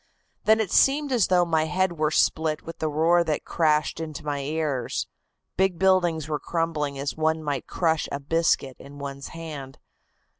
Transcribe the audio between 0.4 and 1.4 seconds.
Then it seemed as